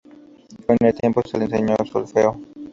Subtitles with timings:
[0.65, 2.41] Con el tiempo, se le enseñó solfeo.